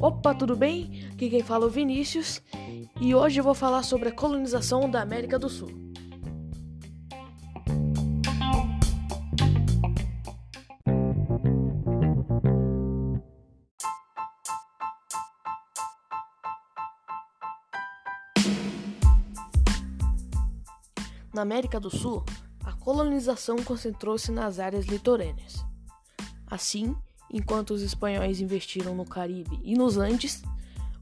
Opa, 0.00 0.34
tudo 0.34 0.56
bem? 0.56 1.06
Aqui 1.12 1.30
quem 1.30 1.42
fala 1.42 1.64
é 1.64 1.68
o 1.68 1.70
Vinícius 1.70 2.42
e 3.00 3.14
hoje 3.14 3.38
eu 3.38 3.44
vou 3.44 3.54
falar 3.54 3.82
sobre 3.84 4.08
a 4.08 4.12
colonização 4.12 4.90
da 4.90 5.00
América 5.00 5.38
do 5.38 5.48
Sul. 5.48 5.70
Na 21.32 21.42
América 21.42 21.80
do 21.80 21.90
Sul, 21.90 22.24
a 22.64 22.72
colonização 22.72 23.56
concentrou-se 23.64 24.30
nas 24.30 24.58
áreas 24.58 24.84
litorâneas. 24.86 25.71
Assim, 26.52 26.94
Enquanto 27.32 27.70
os 27.70 27.80
espanhóis 27.80 28.42
investiram 28.42 28.94
no 28.94 29.06
Caribe 29.06 29.58
e 29.64 29.74
nos 29.74 29.96
Andes, 29.96 30.42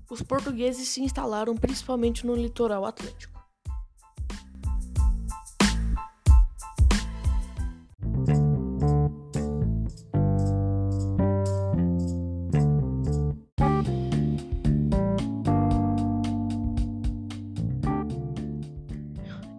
os 0.09 0.23
portugueses 0.23 0.87
se 0.87 1.03
instalaram 1.03 1.57
principalmente 1.57 2.25
no 2.25 2.37
litoral 2.37 2.85
atlântico. 2.85 3.41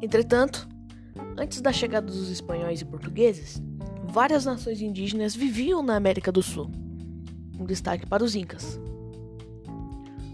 Entretanto, 0.02 0.68
antes 1.38 1.60
da 1.60 1.73
chegada 1.73 2.08
dos 2.08 2.30
espanhóis 2.30 2.80
e 2.80 2.85
portugueses, 2.85 3.62
várias 4.11 4.43
nações 4.43 4.81
indígenas 4.81 5.33
viviam 5.33 5.81
na 5.81 5.95
América 5.95 6.33
do 6.33 6.43
Sul, 6.43 6.70
um 7.57 7.65
destaque 7.65 8.05
para 8.05 8.21
os 8.21 8.35
Incas. 8.35 8.77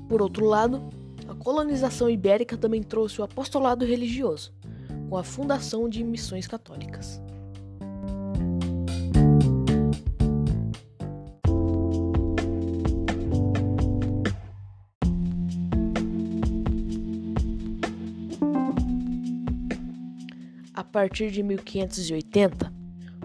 Por 0.09 0.19
outro 0.19 0.45
lado, 0.45 0.89
a 1.27 1.35
colonização 1.35 2.09
ibérica 2.09 2.57
também 2.57 2.81
trouxe 2.81 3.21
o 3.21 3.23
apostolado 3.23 3.85
religioso, 3.85 4.51
com 5.07 5.15
a 5.15 5.23
fundação 5.23 5.87
de 5.87 6.03
missões 6.03 6.47
católicas. 6.47 7.21
A 20.73 20.83
partir 20.83 21.29
de 21.29 21.43
1580, 21.43 22.76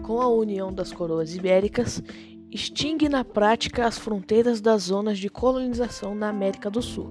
com 0.03 0.21
a 0.21 0.27
união 0.27 0.71
das 0.71 0.91
coroas 0.91 1.33
ibéricas, 1.33 2.03
extingue 2.51 3.09
na 3.09 3.23
prática 3.23 3.87
as 3.87 3.97
fronteiras 3.97 4.61
das 4.61 4.83
zonas 4.83 5.17
de 5.17 5.29
colonização 5.29 6.13
na 6.13 6.29
América 6.29 6.69
do 6.69 6.81
Sul, 6.81 7.09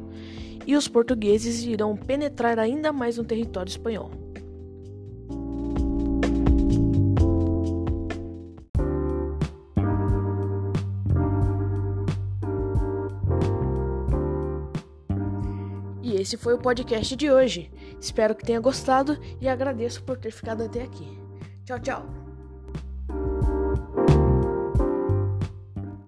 e 0.65 0.77
os 0.77 0.87
portugueses 0.87 1.65
irão 1.65 1.97
penetrar 1.97 2.59
ainda 2.59 2.93
mais 2.93 3.17
no 3.17 3.25
território 3.25 3.71
espanhol. 3.71 4.13
E 16.03 16.15
esse 16.15 16.37
foi 16.37 16.55
o 16.55 16.59
podcast 16.59 17.17
de 17.17 17.31
hoje. 17.33 17.71
Espero 17.99 18.35
que 18.35 18.45
tenha 18.45 18.61
gostado 18.61 19.19
e 19.41 19.49
agradeço 19.49 20.03
por 20.03 20.19
ter 20.19 20.31
ficado 20.31 20.63
até 20.63 20.83
aqui. 20.83 21.09
Tchau, 21.65 21.81
tchau. 21.81 22.22